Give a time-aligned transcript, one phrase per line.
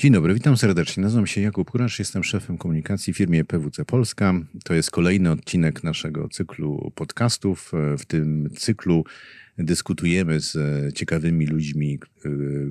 [0.00, 1.02] Dzień dobry, witam serdecznie.
[1.02, 4.34] Nazywam się Jakub Kuracz, jestem szefem komunikacji w firmie PWC Polska.
[4.64, 7.72] To jest kolejny odcinek naszego cyklu podcastów.
[7.98, 9.04] W tym cyklu
[9.58, 10.56] dyskutujemy z
[10.94, 11.98] ciekawymi ludźmi,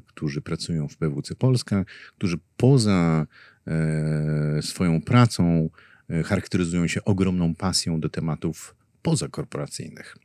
[0.05, 1.85] którzy pracują w PWC Polska,
[2.17, 3.27] którzy poza
[3.67, 5.69] e, swoją pracą
[6.09, 10.17] e, charakteryzują się ogromną pasją do tematów pozakorporacyjnych.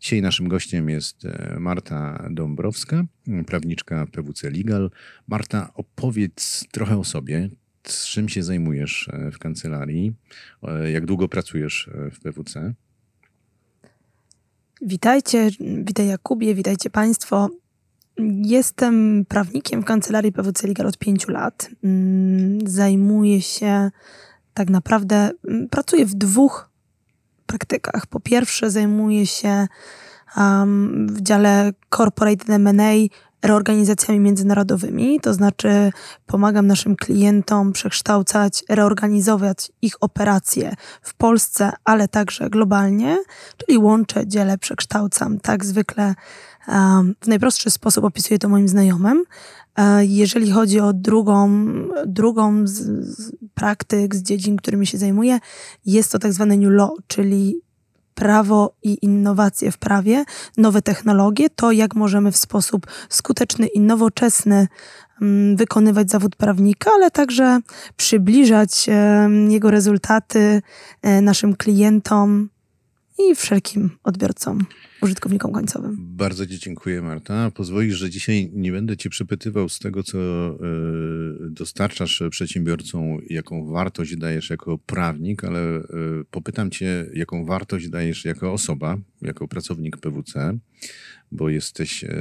[0.00, 3.04] Dzisiaj naszym gościem jest e, Marta Dąbrowska,
[3.46, 4.90] prawniczka PWC Legal.
[5.28, 7.48] Marta, opowiedz trochę o sobie.
[7.82, 10.12] Czym się zajmujesz e, w kancelarii?
[10.62, 12.74] E, jak długo pracujesz w PWC?
[14.82, 17.50] Witajcie, witaj Jakubie, witajcie Państwo.
[18.42, 21.70] Jestem prawnikiem w kancelarii PWC Legal od pięciu lat.
[21.84, 23.90] Mm, zajmuję się
[24.54, 26.67] tak naprawdę, mm, pracuję w dwóch
[27.48, 28.06] praktykach.
[28.06, 29.66] Po pierwsze, zajmuję się
[30.36, 32.92] um, w dziale Corporate M&A
[33.42, 35.92] reorganizacjami międzynarodowymi, to znaczy
[36.26, 43.18] pomagam naszym klientom przekształcać, reorganizować ich operacje w Polsce, ale także globalnie,
[43.56, 45.40] czyli łączę, dzielę, przekształcam.
[45.40, 46.14] Tak zwykle
[46.68, 49.24] um, w najprostszy sposób opisuję to moim znajomym.
[49.78, 51.64] E, jeżeli chodzi o drugą,
[52.06, 52.72] drugą z,
[53.18, 55.38] z praktyk, z dziedzin, którymi się zajmuję,
[55.86, 57.60] jest to tak zwane New Law, czyli
[58.14, 60.24] prawo i innowacje w prawie,
[60.56, 64.68] nowe technologie, to jak możemy w sposób skuteczny i nowoczesny
[65.22, 67.60] mm, wykonywać zawód prawnika, ale także
[67.96, 68.86] przybliżać
[69.48, 70.62] jego rezultaty
[71.02, 72.48] e, naszym klientom
[73.18, 74.66] i wszelkim odbiorcom
[75.02, 75.96] użytkownikom końcowym.
[76.00, 77.50] Bardzo Ci dziękuję, Marta.
[77.50, 80.58] Pozwolisz, że dzisiaj nie będę Cię przepytywał z tego, co e,
[81.50, 85.82] dostarczasz przedsiębiorcom, jaką wartość dajesz jako prawnik, ale e,
[86.30, 90.58] popytam Cię, jaką wartość dajesz jako osoba, jako pracownik PWC,
[91.32, 92.16] bo jesteś e,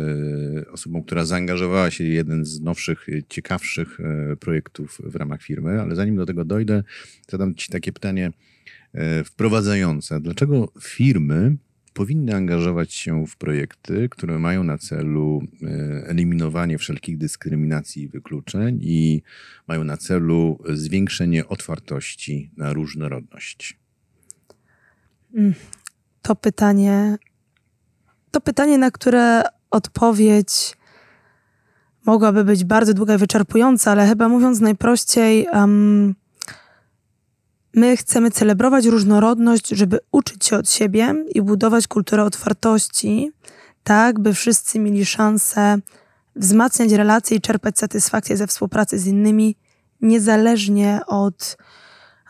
[0.71, 3.97] osobą, która zaangażowała się w jeden z nowszych, ciekawszych
[4.39, 6.83] projektów w ramach firmy, ale zanim do tego dojdę,
[7.29, 8.31] zadam Ci takie pytanie
[9.23, 10.19] wprowadzające.
[10.19, 11.57] Dlaczego firmy
[11.97, 15.67] powinny angażować się w projekty, które mają na celu e,
[16.07, 19.21] eliminowanie wszelkich dyskryminacji i wykluczeń i
[19.67, 23.79] mają na celu zwiększenie otwartości na różnorodność?
[25.35, 25.53] Mm,
[26.21, 27.17] to pytanie,
[28.31, 29.41] to pytanie, na które
[29.71, 30.77] odpowiedź
[32.05, 36.15] mogłaby być bardzo długa i wyczerpująca, ale chyba mówiąc najprościej, um,
[37.77, 43.31] My chcemy celebrować różnorodność, żeby uczyć się od siebie i budować kulturę otwartości,
[43.83, 45.77] tak by wszyscy mieli szansę
[46.35, 49.55] wzmacniać relacje i czerpać satysfakcję ze współpracy z innymi,
[50.01, 51.57] niezależnie od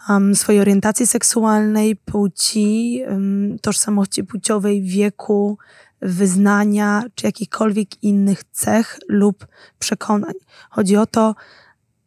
[0.09, 5.57] um, swojej orientacji seksualnej, płci, um, tożsamości płciowej, wieku,
[6.01, 9.47] wyznania czy jakichkolwiek innych cech lub
[9.79, 10.33] przekonań.
[10.69, 11.35] Chodzi o to,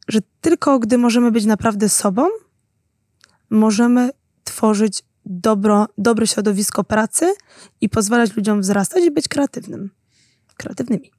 [0.09, 2.29] że tylko gdy możemy być naprawdę sobą,
[3.51, 4.11] możemy
[4.45, 7.35] tworzyć dobro, dobre środowisko pracy
[7.81, 9.91] i pozwalać ludziom wzrastać i być kreatywnym.
[10.57, 11.11] Kreatywnymi.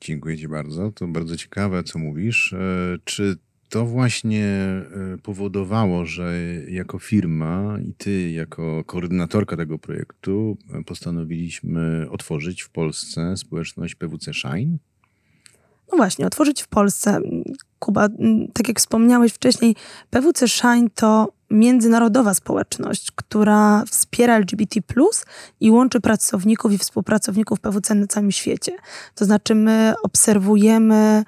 [0.00, 0.92] Dziękuję Ci bardzo.
[0.92, 2.52] To bardzo ciekawe, co mówisz.
[2.52, 2.58] E,
[3.04, 3.36] czy
[3.68, 4.84] to właśnie e,
[5.22, 6.34] powodowało, że
[6.68, 14.34] jako firma i ty, jako koordynatorka tego projektu, e, postanowiliśmy otworzyć w Polsce społeczność PWC
[14.34, 14.78] Shine?
[15.92, 17.20] No właśnie, otworzyć w Polsce.
[17.80, 18.08] Kuba,
[18.52, 19.76] tak jak wspomniałeś wcześniej,
[20.10, 24.80] PWC Shine to międzynarodowa społeczność, która wspiera LGBT
[25.60, 28.72] i łączy pracowników i współpracowników PWC na całym świecie.
[29.14, 31.24] To znaczy, my obserwujemy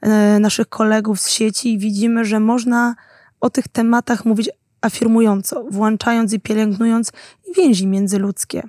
[0.00, 2.94] e, naszych kolegów z sieci i widzimy, że można
[3.40, 7.12] o tych tematach mówić afirmująco, włączając i pielęgnując
[7.56, 8.62] więzi międzyludzkie.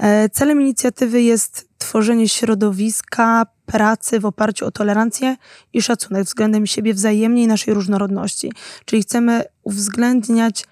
[0.00, 5.36] E, celem inicjatywy jest tworzenie środowiska pracy w oparciu o tolerancję
[5.72, 8.52] i szacunek względem siebie wzajemnie i naszej różnorodności.
[8.84, 10.64] Czyli chcemy uwzględniać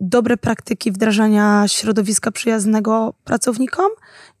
[0.00, 3.90] dobre praktyki wdrażania środowiska przyjaznego pracownikom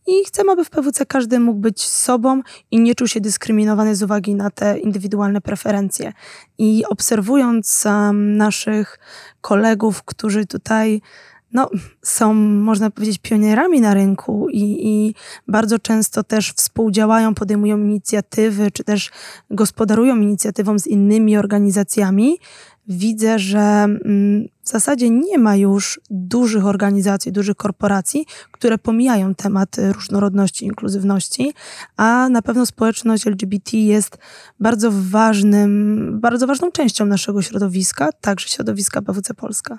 [0.06, 4.02] i chcemy, aby w PWC każdy mógł być sobą i nie czuł się dyskryminowany z
[4.02, 6.12] uwagi na te indywidualne preferencje.
[6.58, 8.98] I obserwując um, naszych
[9.40, 11.02] kolegów, którzy tutaj
[11.52, 11.70] no,
[12.02, 15.14] są, można powiedzieć, pionierami na rynku i, i,
[15.48, 19.10] bardzo często też współdziałają, podejmują inicjatywy, czy też
[19.50, 22.38] gospodarują inicjatywą z innymi organizacjami,
[22.88, 29.76] widzę, że mm, w zasadzie nie ma już dużych organizacji, dużych korporacji, które pomijają temat
[29.92, 31.52] różnorodności, inkluzywności,
[31.96, 34.18] a na pewno społeczność LGBT jest
[34.60, 39.78] bardzo ważnym, bardzo ważną częścią naszego środowiska, także środowiska PWC Polska.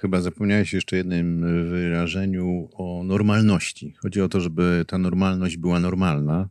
[0.00, 3.94] Chyba zapomniałeś jeszcze jednym wyrażeniu o normalności.
[3.98, 6.48] Chodzi o to, żeby ta normalność była normalna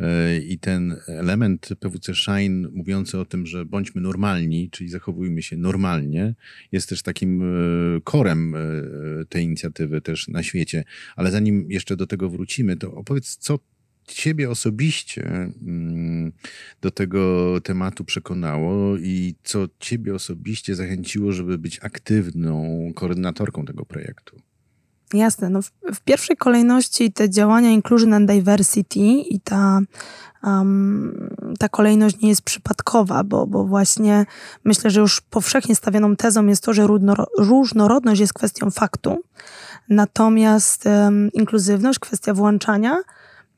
[0.00, 5.56] E, I ten element PWC Shine mówiący o tym, że bądźmy normalni, czyli zachowujmy się
[5.56, 6.34] normalnie,
[6.72, 7.42] jest też takim
[8.04, 8.54] korem
[9.28, 10.84] tej inicjatywy też na świecie.
[11.16, 13.58] Ale zanim jeszcze do tego wrócimy, to opowiedz, co
[14.06, 16.32] ciebie osobiście mm,
[16.80, 24.36] do tego tematu przekonało i co ciebie osobiście zachęciło, żeby być aktywną koordynatorką tego projektu?
[25.14, 25.50] Jasne.
[25.50, 29.80] No w, w pierwszej kolejności te działania Inclusion and Diversity i ta,
[30.42, 31.28] um,
[31.58, 34.26] ta kolejność nie jest przypadkowa, bo, bo właśnie
[34.64, 36.86] myślę, że już powszechnie stawioną tezą jest to, że
[37.38, 39.22] różnorodność jest kwestią faktu.
[39.88, 43.02] Natomiast um, inkluzywność, kwestia włączania,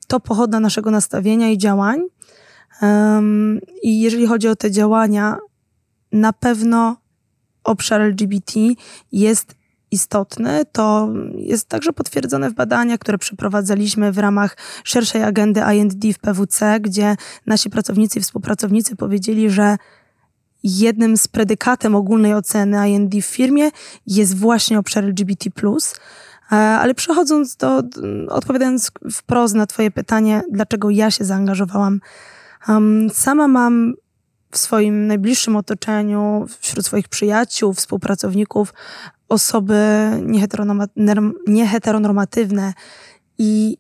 [0.07, 2.01] to pochodna naszego nastawienia i działań.
[2.83, 5.39] Um, I jeżeli chodzi o te działania,
[6.13, 6.97] na pewno
[7.65, 8.61] obszar LGBT
[9.13, 9.55] jest
[9.91, 10.63] istotny.
[10.73, 16.81] To jest także potwierdzone w badaniach, które przeprowadzaliśmy w ramach szerszej agendy IND w PWC,
[16.81, 17.17] gdzie
[17.47, 19.77] nasi pracownicy i współpracownicy powiedzieli, że
[20.63, 23.71] jednym z predykatem ogólnej oceny IND w firmie
[24.07, 25.51] jest właśnie obszar LGBT.
[26.53, 27.83] E, ale przechodząc do,
[28.29, 32.01] odpowiadając wprost na Twoje pytanie, dlaczego ja się zaangażowałam,
[33.13, 33.95] sama mam
[34.51, 38.75] w swoim najbliższym otoczeniu, wśród swoich przyjaciół, współpracowników,
[39.29, 39.77] osoby
[41.47, 42.73] nieheteronormatywne
[43.39, 43.79] i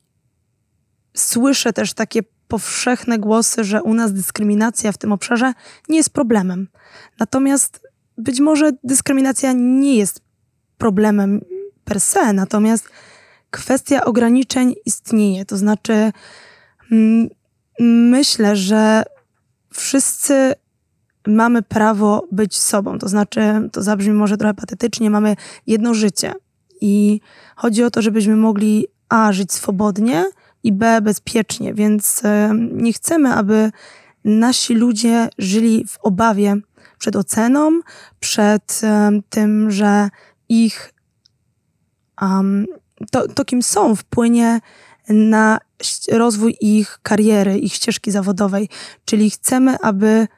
[1.16, 5.52] słyszę też takie powszechne głosy, że u nas dyskryminacja w tym obszarze
[5.88, 6.68] nie jest problemem.
[7.18, 10.20] Natomiast być może dyskryminacja nie jest
[10.78, 11.40] problemem
[11.86, 12.88] per se, natomiast
[13.50, 15.44] kwestia ograniczeń istnieje.
[15.44, 16.12] To znaczy,
[16.92, 17.28] mm,
[18.10, 19.02] myślę, że
[19.72, 20.54] wszyscy
[21.26, 22.98] mamy prawo być sobą.
[22.98, 23.40] To znaczy,
[23.72, 25.36] to zabrzmi może trochę patetycznie, mamy
[25.66, 26.34] jedno życie.
[26.80, 27.20] I
[27.56, 30.24] chodzi o to, żebyśmy mogli A żyć swobodnie
[30.62, 32.22] i B bezpiecznie, więc
[32.72, 33.70] nie chcemy, aby
[34.24, 36.56] nasi ludzie żyli w obawie
[36.98, 37.80] przed oceną,
[38.20, 38.80] przed
[39.30, 40.08] tym, że
[40.48, 40.92] ich
[42.22, 42.66] um,
[43.10, 44.60] to, to, kim są, wpłynie
[45.08, 45.58] na
[46.12, 48.68] rozwój ich kariery, ich ścieżki zawodowej.
[49.04, 50.28] Czyli chcemy, aby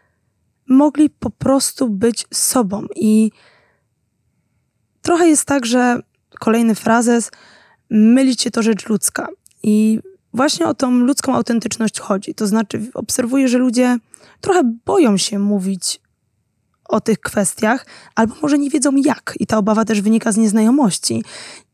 [0.69, 2.87] mogli po prostu być sobą.
[2.97, 3.31] I
[5.03, 6.01] trochę jest tak, że
[6.41, 7.31] kolejny frazes,
[7.91, 9.29] mylicie to rzecz ludzka.
[9.63, 10.01] I
[10.35, 12.35] właśnie o tą ludzką autentyczność chodzi.
[12.35, 13.99] To znaczy, obserwuję, że ludzie
[14.41, 16.01] trochę boją się mówić
[16.89, 19.35] o tych kwestiach, albo może nie wiedzą jak.
[19.41, 21.25] I ta obawa też wynika z nieznajomości.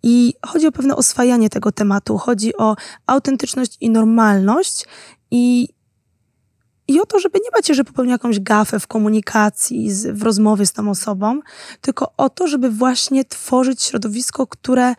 [0.02, 2.76] I chodzi o pewne oswajanie tego tematu, chodzi o
[3.06, 4.86] autentyczność i normalność.
[5.30, 5.68] I
[6.88, 10.22] i o to, żeby nie bać się, że popełni jakąś gafę w komunikacji, z, w
[10.22, 11.40] rozmowie z tą osobą,
[11.80, 14.94] tylko o to, żeby właśnie tworzyć środowisko, które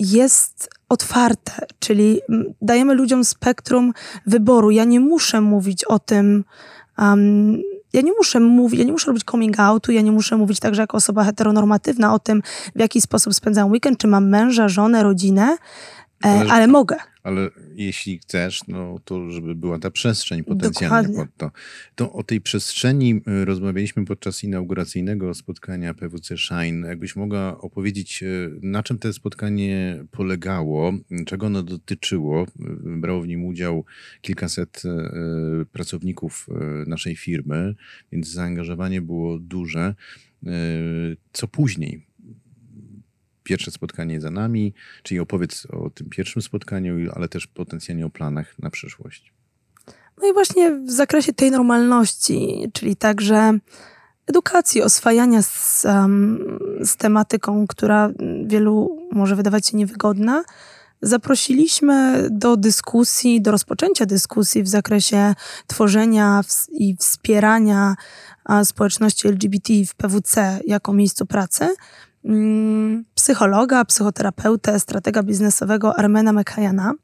[0.00, 2.20] jest otwarte, czyli
[2.62, 3.92] dajemy ludziom spektrum
[4.26, 4.70] wyboru.
[4.70, 6.44] Ja nie muszę mówić o tym,
[6.98, 7.62] um,
[7.92, 10.82] ja nie muszę mówić, ja nie muszę robić coming outu, ja nie muszę mówić także
[10.82, 12.42] jako osoba heteronormatywna o tym,
[12.76, 15.56] w jaki sposób spędzam weekend, czy mam męża, żonę, rodzinę,
[16.24, 16.96] e, ale, ale mogę
[17.28, 21.50] ale jeśli chcesz, no to żeby była ta przestrzeń potencjalna pod to.
[21.94, 26.88] To o tej przestrzeni y, rozmawialiśmy podczas inauguracyjnego spotkania PWC Shine.
[26.88, 30.92] Jakbyś mogła opowiedzieć, y, na czym to spotkanie polegało,
[31.26, 32.46] czego ono dotyczyło.
[32.84, 33.84] Brało w nim udział
[34.20, 36.46] kilkaset y, pracowników
[36.86, 37.74] naszej firmy,
[38.12, 39.94] więc zaangażowanie było duże.
[41.32, 42.07] Co później?
[43.48, 48.58] Pierwsze spotkanie za nami, czyli opowiedz o tym pierwszym spotkaniu, ale też potencjalnie o planach
[48.58, 49.32] na przyszłość.
[50.22, 53.58] No i właśnie w zakresie tej normalności, czyli także
[54.26, 58.10] edukacji, oswajania z, um, z tematyką, która
[58.46, 60.44] wielu może wydawać się niewygodna,
[61.02, 65.34] zaprosiliśmy do dyskusji, do rozpoczęcia dyskusji w zakresie
[65.66, 66.40] tworzenia
[66.70, 67.94] i wspierania
[68.64, 71.74] społeczności LGBT w PWC jako miejscu pracy
[73.14, 76.94] psychologa, psychoterapeutę, stratega biznesowego Armena Mekajana.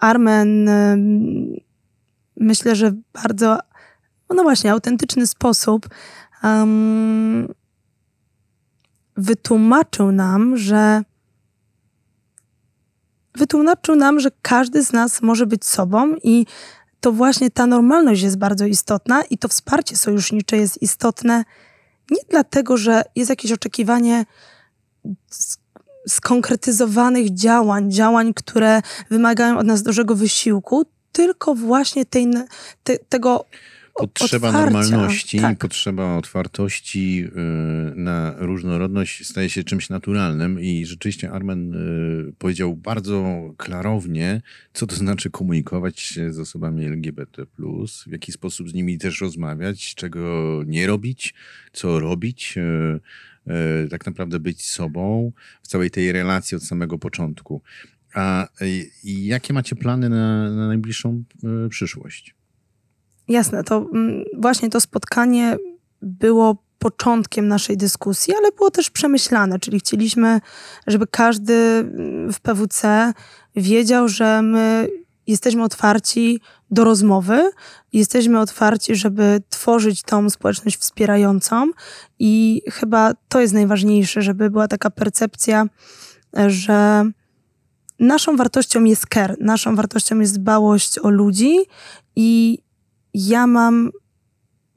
[0.00, 0.70] Armen
[2.36, 3.58] myślę, że bardzo,
[4.34, 5.88] no właśnie, autentyczny sposób
[6.42, 7.48] um,
[9.16, 11.02] wytłumaczył nam, że
[13.34, 16.46] wytłumaczył nam, że każdy z nas może być sobą i
[17.00, 21.44] to właśnie ta normalność jest bardzo istotna i to wsparcie sojusznicze jest istotne
[22.10, 24.24] nie dlatego, że jest jakieś oczekiwanie
[26.08, 32.26] skonkretyzowanych działań, działań, które wymagają od nas dużego wysiłku, tylko właśnie tej,
[32.84, 33.44] te, tego
[34.00, 34.70] potrzeba otwarcia.
[34.70, 35.58] normalności, Tak.
[35.58, 37.30] potrzeba otwartości y,
[37.96, 44.42] na różnorodność staje się czymś naturalnym i rzeczywiście Armen y, powiedział bardzo klarownie,
[44.72, 47.26] co to znaczy komunikować się z osobami LGBT+,
[48.06, 51.34] w jaki sposób z nimi też rozmawiać, czego nie robić,
[51.72, 57.62] co robić, y, tak naprawdę być sobą w całej tej relacji od samego początku.
[58.14, 58.48] A
[59.04, 61.24] jakie macie plany na, na najbliższą
[61.70, 62.34] przyszłość?
[63.30, 65.56] Jasne, to mm, właśnie to spotkanie
[66.02, 70.40] było początkiem naszej dyskusji, ale było też przemyślane, czyli chcieliśmy,
[70.86, 73.12] żeby każdy mm, w PWC
[73.56, 74.88] wiedział, że my
[75.26, 77.50] jesteśmy otwarci do rozmowy,
[77.92, 81.70] jesteśmy otwarci, żeby tworzyć tą społeczność wspierającą
[82.18, 85.66] i chyba to jest najważniejsze, żeby była taka percepcja,
[86.46, 87.04] że
[87.98, 91.58] naszą wartością jest care, naszą wartością jest dbałość o ludzi
[92.16, 92.58] i
[93.14, 93.90] ja mam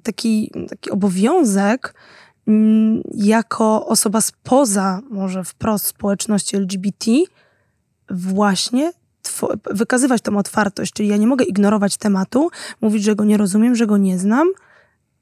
[0.04, 1.94] taki, taki obowiązek
[2.48, 7.12] mm, jako osoba spoza może wprost społeczności LGBT
[8.10, 8.92] właśnie
[9.72, 12.50] wykazywać tą otwartość, czyli ja nie mogę ignorować tematu,
[12.82, 14.48] mówić, że go nie rozumiem, że go nie znam,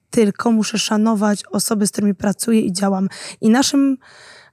[0.10, 3.10] tylko muszę szanować osoby, z którymi pracuję i działam.
[3.42, 3.98] I naszym,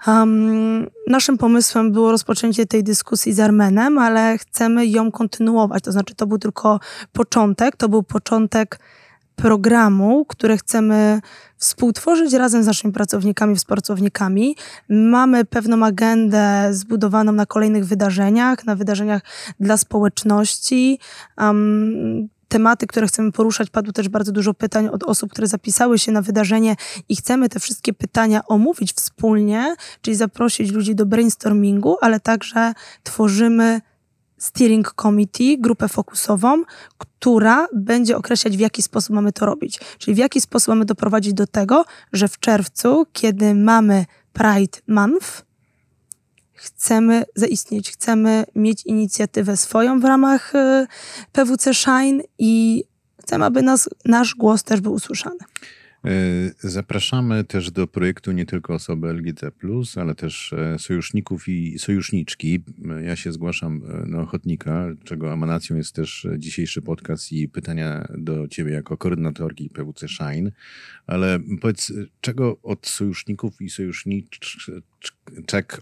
[0.07, 5.85] um, naszym pomysłem było rozpoczęcie tej dyskusji z Armenem, ale chcemy ją kontynuować.
[5.85, 6.81] To znaczy, to był tylko
[7.13, 8.79] początek, to był początek
[9.37, 11.21] programu, który chcemy
[11.57, 14.57] współtworzyć razem z naszymi pracownikami, współpracownikami.
[14.89, 19.23] Mamy pewną agendę zbudowaną na kolejnych wydarzeniach, na wydarzeniach
[19.61, 20.99] dla społeczności.
[21.39, 26.13] Um, tematy, które chcemy poruszać, padło też bardzo dużo pytań od osób, które zapisały się
[26.13, 26.77] na wydarzenie
[27.09, 33.81] i chcemy te wszystkie pytania omówić wspólnie, czyli zaprosić ludzi do brainstormingu, ale także tworzymy
[34.39, 36.63] steering committee, grupę fokusową,
[36.99, 39.81] która będzie określać, w jaki sposób mamy to robić.
[39.99, 45.48] Czyli w jaki sposób mamy doprowadzić do tego, że w czerwcu, kiedy mamy Pride Month,
[46.59, 50.87] chcemy zaistnieć, chcemy mieć inicjatywę swoją w ramach y,
[51.33, 52.85] PWC Shine i
[53.23, 55.39] chcemy, aby nas, nasz głos też był usłyszany.
[56.05, 56.11] E,
[56.59, 59.51] Zapraszamy też do projektu nie tylko osoby LGBT,
[59.97, 62.63] ale też e, sojuszników i sojuszniczki.
[63.05, 68.49] Ja się zgłaszam e, na ochotnika, czego emanacją jest też dzisiejszy podcast i pytania do
[68.49, 70.53] Ciebie jako koordynatorki PWC Shine.
[71.07, 74.85] Ale powiedz, czego od sojuszników i sojuszniczek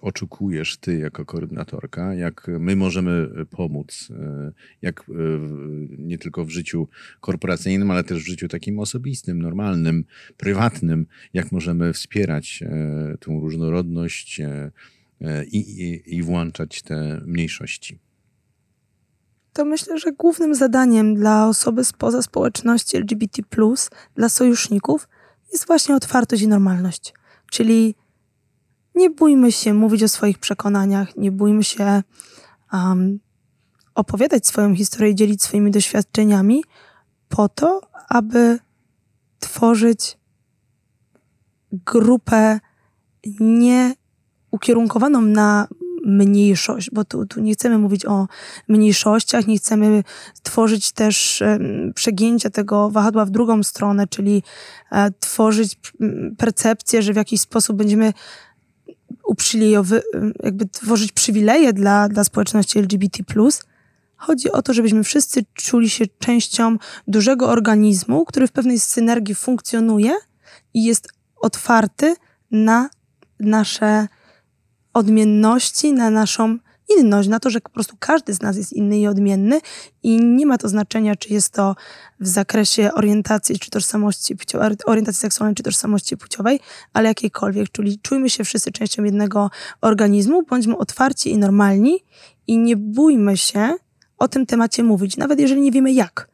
[0.01, 2.15] oczekujesz Ty jako koordynatorka?
[2.15, 4.09] Jak my możemy e, pomóc?
[4.11, 5.13] e, Jak e,
[5.99, 6.89] nie tylko w życiu
[7.21, 10.05] korporacyjnym, ale też w życiu takim osobistym, normalnym,
[10.37, 12.65] prywatnym, jak możemy wspierać
[13.21, 14.41] tą różnorodność
[15.53, 17.99] i, i, i włączać te mniejszości.
[19.53, 23.43] to myślę, że głównym zadaniem dla osoby spoza społeczności LGBT,
[24.15, 25.09] dla sojuszników,
[25.53, 27.15] jest właśnie otwartość i normalność.
[27.51, 27.95] Czyli
[28.97, 32.03] nie bójmy się mówić o swoich przekonaniach, nie bójmy się
[32.73, 33.19] um,
[33.95, 36.65] opowiadać swoją historię, dzielić swoimi doświadczeniami,
[37.29, 38.59] po to, aby
[39.39, 40.19] tworzyć
[41.73, 42.61] grupę
[43.41, 43.95] nie
[44.51, 45.69] ukierunkowaną na
[46.07, 48.27] mniejszość, bo tu, tu nie chcemy mówić o
[48.69, 50.05] mniejszościach, nie chcemy
[50.43, 51.43] tworzyć też
[51.95, 54.43] przegięcia tego wahadła w drugą stronę, czyli
[54.93, 55.79] e, tworzyć
[56.39, 58.13] percepcję, że w jakiś sposób będziemy
[59.27, 60.03] uprzywilejowy,
[60.43, 63.25] jakby tworzyć przywileje dla, dla społeczności LGBT+.
[64.17, 66.77] Chodzi o to, żebyśmy wszyscy czuli się częścią
[67.09, 70.17] dużego organizmu, który w pewnej synergii funkcjonuje
[70.75, 72.15] i jest otwarty
[72.51, 72.91] na
[73.41, 74.09] nasze
[74.95, 76.59] odmienności, na naszą
[76.99, 79.61] inność, na to, że po prostu każdy z nas jest inny i odmienny
[80.03, 81.75] i nie ma to znaczenia, czy jest to
[82.21, 86.61] w zakresie orientacji czy tożsamości płciowej, orientacji seksualnej czy tożsamości płciowej,
[86.93, 87.73] ale jakiejkolwiek.
[87.73, 89.51] Czyli czujmy się wszyscy częścią jednego
[89.81, 92.05] organizmu, bądźmy otwarci i normalni
[92.47, 93.75] i nie bójmy się
[94.19, 96.29] o tym temacie mówić, nawet jeżeli nie wiemy jak.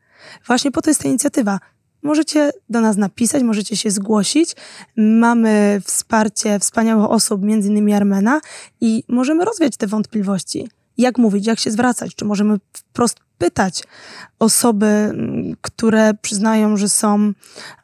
[0.47, 1.59] Właśnie po to jest ta inicjatywa.
[2.03, 4.57] Możecie do nas napisać, możecie się zgłosić.
[4.97, 8.41] Mamy wsparcie wspaniałych osób, między innymi Armena
[8.81, 10.69] i możemy rozwiać te wątpliwości.
[10.99, 12.15] Jak mówić, jak się zwracać?
[12.15, 13.83] Czy możemy wprost pytać
[14.39, 17.33] osoby, mm, które przyznają, że są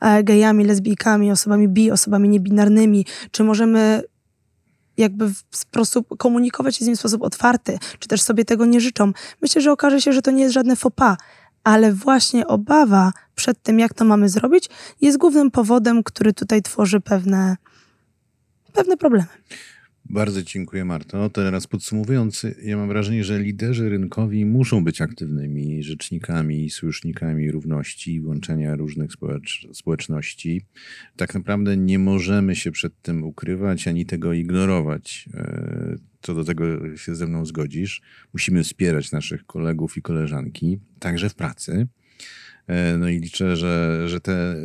[0.01, 3.07] e, gejami, lesbijkami, osobami bi, osobami niebinarnymi?
[3.31, 4.03] Czy możemy
[4.97, 8.81] jakby w sposób komunikować się z nimi w sposób otwarty, czy też sobie tego nie
[8.81, 9.13] życzą?
[9.43, 11.17] Myślę, że okaże się, że to nie jest żadne faux pas,
[11.69, 14.69] ale właśnie obawa przed tym, jak to mamy zrobić,
[15.01, 17.57] jest głównym powodem, który tutaj tworzy pewne,
[18.73, 19.27] pewne problemy.
[20.05, 21.31] Bardzo dziękuję, Marto.
[21.31, 28.15] Teraz podsumowując, ja mam wrażenie, że liderzy rynkowi muszą być aktywnymi rzecznikami i sojusznikami równości
[28.15, 30.63] i łączenia różnych społecz społeczności.
[31.17, 35.29] Tak naprawdę nie możemy się przed tym ukrywać ani tego ignorować.
[36.23, 38.03] Co do tego się ze mną zgodzisz.
[38.33, 41.87] Musimy wspierać naszych kolegów i koleżanki, także w pracy.
[42.67, 44.57] E, no i liczę, że, że te e,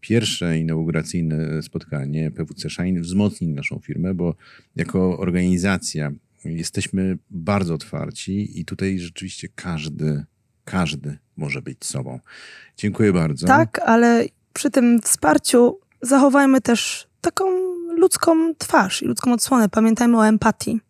[0.00, 4.34] pierwsze inauguracyjne spotkanie PWC Shine wzmocni naszą firmę, bo
[4.76, 6.12] jako organizacja
[6.44, 10.24] jesteśmy bardzo otwarci i tutaj rzeczywiście każdy,
[10.64, 12.20] każdy może być sobą.
[12.76, 13.46] Dziękuję bardzo.
[13.46, 17.44] Tak, ale przy tym wsparciu zachowajmy też taką
[18.02, 19.68] ludzką twarz i ludzką odsłonę.
[19.68, 20.80] Pamiętajmy o empatii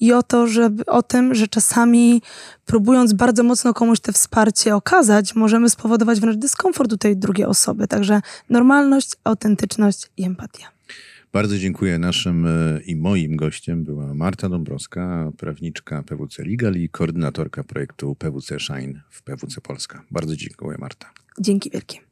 [0.00, 2.22] i o, to, żeby, o tym, że czasami
[2.66, 7.88] próbując bardzo mocno komuś te wsparcie okazać, możemy spowodować wręcz dyskomfort u tej drugiej osoby.
[7.88, 8.20] Także
[8.50, 10.66] normalność, autentyczność i empatia.
[11.32, 11.98] Bardzo dziękuję.
[11.98, 18.60] Naszym e, i moim gościem była Marta Dąbrowska, prawniczka PWC Legal i koordynatorka projektu PWC
[18.60, 20.02] Shine w PWC Polska.
[20.10, 21.10] Bardzo dziękuję, Marta.
[21.40, 22.11] Dzięki wielkie.